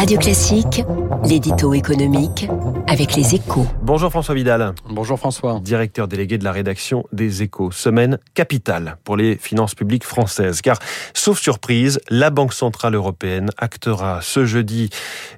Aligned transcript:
Radio 0.00 0.16
Classique, 0.16 0.82
l'édito 1.26 1.74
économique 1.74 2.48
avec 2.86 3.14
les 3.16 3.34
échos. 3.34 3.66
Bonjour 3.82 4.10
François 4.10 4.34
Vidal. 4.34 4.74
Bonjour 4.88 5.18
François. 5.18 5.60
Directeur 5.60 6.08
délégué 6.08 6.38
de 6.38 6.44
la 6.44 6.52
rédaction 6.52 7.04
des 7.12 7.42
échos. 7.42 7.70
Semaine 7.70 8.18
capitale 8.32 8.96
pour 9.04 9.16
les 9.16 9.36
finances 9.36 9.74
publiques 9.74 10.04
françaises. 10.04 10.62
Car, 10.62 10.78
sauf 11.12 11.38
surprise, 11.38 12.00
la 12.08 12.30
Banque 12.30 12.54
Centrale 12.54 12.94
Européenne 12.94 13.50
actera 13.58 14.20
ce 14.22 14.46
jeudi 14.46 14.88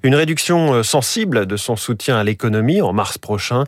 une 0.05 0.15
réduction 0.15 0.75
euh, 0.75 0.83
sensible 0.85 1.45
de 1.45 1.57
son 1.57 1.75
soutien 1.75 2.17
à 2.17 2.23
l'économie 2.23 2.81
en 2.81 2.93
mars 2.93 3.19
prochain. 3.19 3.65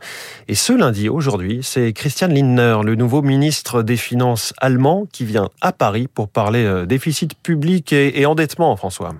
Et 0.46 0.54
ce 0.54 0.72
lundi, 0.72 1.08
aujourd'hui, 1.08 1.58
c'est 1.62 1.92
Christian 1.92 2.28
Lindner, 2.28 2.78
le 2.84 2.94
nouveau 2.94 3.20
ministre 3.20 3.82
des 3.82 3.96
Finances 3.96 4.54
allemand, 4.58 5.06
qui 5.12 5.24
vient 5.24 5.50
à 5.60 5.72
Paris 5.72 6.06
pour 6.06 6.28
parler 6.28 6.64
euh, 6.64 6.86
déficit 6.86 7.34
public 7.34 7.92
et 7.92 8.24
endettement, 8.24 8.76
François. 8.76 9.12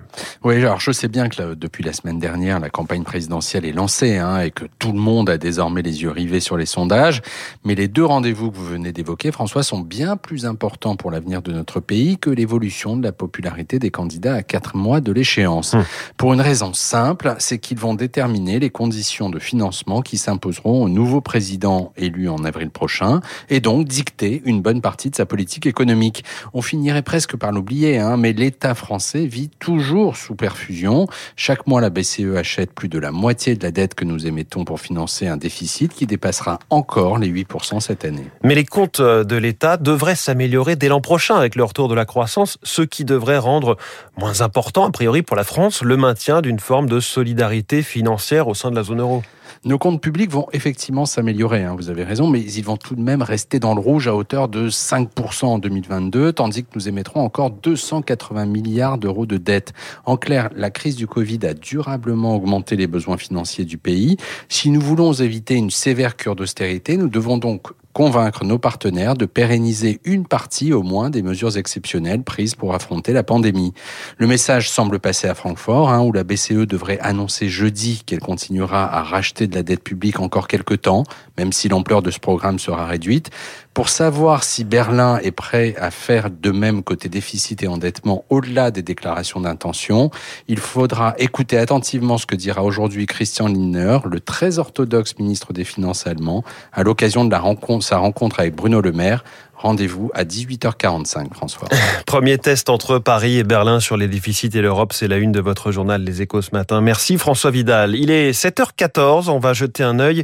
Oui, 0.43 0.55
alors 0.55 0.79
je 0.79 0.91
sais 0.91 1.07
bien 1.07 1.29
que 1.29 1.53
depuis 1.65 1.83
la 1.83 1.93
semaine 1.93 2.19
dernière, 2.19 2.59
la 2.59 2.69
campagne 2.69 3.01
présidentielle 3.01 3.65
est 3.65 3.71
lancée 3.71 4.17
hein, 4.17 4.39
et 4.39 4.51
que 4.51 4.65
tout 4.77 4.91
le 4.91 4.99
monde 4.99 5.31
a 5.31 5.39
désormais 5.39 5.81
les 5.81 6.03
yeux 6.03 6.11
rivés 6.11 6.39
sur 6.39 6.57
les 6.57 6.67
sondages. 6.67 7.23
Mais 7.63 7.73
les 7.73 7.87
deux 7.87 8.05
rendez-vous 8.05 8.51
que 8.51 8.55
vous 8.55 8.67
venez 8.67 8.91
d'évoquer, 8.91 9.31
François, 9.31 9.63
sont 9.63 9.79
bien 9.79 10.15
plus 10.15 10.45
importants 10.45 10.95
pour 10.95 11.09
l'avenir 11.09 11.41
de 11.41 11.51
notre 11.51 11.79
pays 11.79 12.19
que 12.19 12.29
l'évolution 12.29 12.95
de 12.97 13.01
la 13.01 13.11
popularité 13.11 13.79
des 13.79 13.89
candidats 13.89 14.35
à 14.35 14.43
quatre 14.43 14.77
mois 14.77 15.01
de 15.01 15.11
l'échéance. 15.11 15.73
Hum. 15.73 15.83
Pour 16.17 16.33
une 16.33 16.41
raison 16.41 16.71
simple, 16.75 17.33
c'est 17.39 17.57
qu'ils 17.57 17.79
vont 17.79 17.95
déterminer 17.95 18.59
les 18.59 18.69
conditions 18.69 19.31
de 19.31 19.39
financement 19.39 20.03
qui 20.03 20.19
s'imposeront 20.19 20.83
au 20.83 20.87
nouveau 20.87 21.19
président 21.19 21.93
élu 21.97 22.29
en 22.29 22.43
avril 22.43 22.69
prochain 22.69 23.21
et 23.49 23.59
donc 23.59 23.87
dicter 23.87 24.43
une 24.45 24.61
bonne 24.61 24.81
partie 24.81 25.09
de 25.09 25.15
sa 25.15 25.25
politique 25.25 25.65
économique. 25.65 26.23
On 26.53 26.61
finirait 26.61 27.01
presque 27.01 27.35
par 27.35 27.51
l'oublier, 27.51 27.97
hein, 27.97 28.17
mais 28.17 28.33
l'État 28.33 28.75
français 28.75 29.25
vit 29.25 29.49
toujours 29.49 30.15
sous 30.15 30.35
perfusion. 30.35 31.07
Chaque 31.55 31.67
mois, 31.67 31.79
la 31.79 31.89
BCE 31.89 32.35
achète 32.35 32.73
plus 32.73 32.89
de 32.89 32.99
la 32.99 33.13
moitié 33.13 33.55
de 33.55 33.63
la 33.63 33.71
dette 33.71 33.95
que 33.95 34.03
nous 34.03 34.27
émettons 34.27 34.65
pour 34.65 34.81
financer 34.81 35.27
un 35.27 35.37
déficit 35.37 35.93
qui 35.93 36.05
dépassera 36.05 36.59
encore 36.69 37.17
les 37.17 37.29
8% 37.29 37.79
cette 37.79 38.03
année. 38.03 38.25
Mais 38.43 38.55
les 38.55 38.65
comptes 38.65 38.99
de 38.99 39.35
l'État 39.37 39.77
devraient 39.77 40.17
s'améliorer 40.17 40.75
dès 40.75 40.89
l'an 40.89 40.99
prochain 40.99 41.35
avec 41.35 41.55
le 41.55 41.63
retour 41.63 41.87
de 41.87 41.95
la 41.95 42.03
croissance, 42.03 42.57
ce 42.63 42.81
qui 42.81 43.05
devrait 43.05 43.37
rendre 43.37 43.77
moins 44.17 44.41
important, 44.41 44.85
a 44.85 44.91
priori 44.91 45.21
pour 45.21 45.37
la 45.37 45.45
France, 45.45 45.81
le 45.81 45.95
maintien 45.95 46.41
d'une 46.41 46.59
forme 46.59 46.89
de 46.89 46.99
solidarité 46.99 47.83
financière 47.83 48.49
au 48.49 48.53
sein 48.53 48.69
de 48.69 48.75
la 48.75 48.83
zone 48.83 48.99
euro. 48.99 49.23
Nos 49.63 49.77
comptes 49.77 50.01
publics 50.01 50.31
vont 50.31 50.47
effectivement 50.53 51.05
s'améliorer, 51.05 51.63
hein, 51.63 51.75
vous 51.77 51.89
avez 51.89 52.03
raison, 52.03 52.27
mais 52.27 52.41
ils 52.41 52.63
vont 52.63 52.77
tout 52.77 52.95
de 52.95 53.01
même 53.01 53.21
rester 53.21 53.59
dans 53.59 53.73
le 53.73 53.81
rouge 53.81 54.07
à 54.07 54.15
hauteur 54.15 54.47
de 54.47 54.69
5% 54.69 55.45
en 55.45 55.59
2022, 55.59 56.33
tandis 56.33 56.63
que 56.63 56.69
nous 56.75 56.87
émettrons 56.87 57.21
encore 57.21 57.51
280 57.51 58.45
milliards 58.45 58.97
d'euros 58.97 59.25
de 59.25 59.37
dettes. 59.37 59.73
En 60.05 60.17
clair, 60.17 60.49
la 60.55 60.69
crise 60.69 60.95
du 60.95 61.07
Covid 61.07 61.39
a 61.45 61.53
durablement 61.53 62.35
augmenté 62.35 62.75
les 62.75 62.87
besoins 62.87 63.17
financiers 63.17 63.65
du 63.65 63.77
pays. 63.77 64.17
Si 64.49 64.69
nous 64.69 64.81
voulons 64.81 65.13
éviter 65.13 65.55
une 65.55 65.69
sévère 65.69 66.15
cure 66.15 66.35
d'austérité, 66.35 66.97
nous 66.97 67.09
devons 67.09 67.37
donc 67.37 67.67
convaincre 67.95 68.43
nos 68.43 68.59
partenaires 68.59 69.15
de 69.15 69.25
pérenniser 69.25 70.01
une 70.03 70.27
partie 70.27 70.73
au 70.73 70.83
moins 70.83 71.09
des 71.09 71.21
mesures 71.21 71.57
exceptionnelles 71.57 72.23
prises 72.23 72.53
pour 72.53 72.75
affronter 72.75 73.13
la 73.13 73.23
pandémie. 73.23 73.73
Le 74.17 74.27
message 74.27 74.69
semble 74.69 74.99
passer 74.99 75.29
à 75.29 75.33
Francfort, 75.33 75.89
hein, 75.89 76.01
où 76.01 76.11
la 76.11 76.25
BCE 76.25 76.67
devrait 76.67 76.99
annoncer 76.99 77.47
jeudi 77.47 78.03
qu'elle 78.05 78.19
continuera 78.19 78.93
à 78.93 79.01
racheter 79.01 79.47
de 79.47 79.55
la 79.55 79.63
dette 79.63 79.81
publique 79.81 80.19
encore 80.19 80.49
quelques 80.49 80.81
temps, 80.81 81.05
même 81.37 81.53
si 81.53 81.69
l'ampleur 81.69 82.01
de 82.01 82.11
ce 82.11 82.19
programme 82.19 82.59
sera 82.59 82.85
réduite. 82.85 83.29
Pour 83.73 83.89
savoir 83.89 84.43
si 84.45 84.63
Berlin 84.63 85.19
est 85.21 85.31
prêt 85.31 85.75
à 85.77 85.91
faire 85.91 86.29
de 86.29 86.51
même 86.51 86.81
côté 86.81 87.09
déficit 87.09 87.61
et 87.61 87.67
endettement 87.67 88.23
au-delà 88.29 88.71
des 88.71 88.81
déclarations 88.81 89.41
d'intention, 89.41 90.11
il 90.47 90.59
faudra 90.59 91.13
écouter 91.17 91.57
attentivement 91.57 92.17
ce 92.17 92.25
que 92.25 92.35
dira 92.35 92.63
aujourd'hui 92.63 93.05
Christian 93.05 93.47
Lindner, 93.47 93.99
le 94.09 94.21
très 94.21 94.59
orthodoxe 94.59 95.17
ministre 95.19 95.51
des 95.51 95.65
Finances 95.65 96.07
allemand, 96.07 96.45
à 96.71 96.83
l'occasion 96.83 97.25
de 97.25 97.31
la 97.31 97.39
rencontre, 97.39 97.84
sa 97.85 97.97
rencontre 97.97 98.39
avec 98.39 98.55
Bruno 98.55 98.81
Le 98.81 98.91
Maire, 98.91 99.23
Rendez-vous 99.57 100.11
à 100.13 100.25
18h45, 100.25 101.33
François. 101.33 101.67
Premier 102.05 102.37
test 102.37 102.69
entre 102.69 102.99
Paris 102.99 103.37
et 103.39 103.43
Berlin 103.43 103.79
sur 103.79 103.95
les 103.95 104.07
déficits 104.07 104.51
et 104.53 104.61
l'Europe, 104.61 104.91
c'est 104.91 105.07
la 105.07 105.17
une 105.17 105.31
de 105.31 105.39
votre 105.39 105.71
journal 105.71 106.03
Les 106.03 106.21
Échos 106.21 106.41
ce 106.41 106.51
matin. 106.51 106.81
Merci 106.81 107.17
François 107.17 107.51
Vidal. 107.51 107.95
Il 107.95 108.11
est 108.11 108.31
7h14, 108.31 109.29
on 109.29 109.39
va 109.39 109.53
jeter 109.53 109.81
un 109.81 109.99
œil 109.99 110.23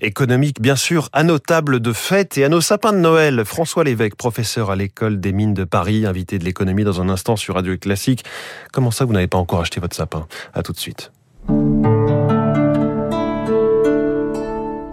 économique 0.00 0.60
bien 0.60 0.76
sûr 0.76 1.08
à 1.12 1.22
nos 1.22 1.38
tables 1.38 1.80
de 1.80 1.92
fête 1.92 2.36
et 2.36 2.44
à 2.44 2.48
nos 2.48 2.60
sapins 2.60 2.92
de 2.92 2.98
Noël. 2.98 3.44
François 3.44 3.84
Lévesque, 3.84 4.16
professeur 4.16 4.70
à 4.70 4.76
l'école 4.76 5.20
des 5.20 5.32
mines 5.32 5.54
de 5.54 5.64
Paris, 5.64 6.04
invité 6.04 6.38
de 6.38 6.44
l'économie 6.44 6.84
dans 6.84 7.00
un 7.00 7.08
instant 7.08 7.36
sur 7.36 7.54
Radio 7.54 7.76
Classique. 7.78 8.24
Comment 8.72 8.90
ça 8.90 9.04
vous 9.04 9.12
n'avez 9.12 9.28
pas 9.28 9.38
encore 9.38 9.60
acheté 9.60 9.80
votre 9.80 9.96
sapin? 9.96 10.26
À 10.54 10.62
tout 10.62 10.72
de 10.72 10.78
suite. 10.78 11.12